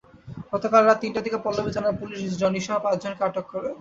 [0.51, 3.67] গতকাল রাত তিনটার দিকে পল্লবী থানার পুলিশ জনিসহ পাঁচজনকে আটক করে।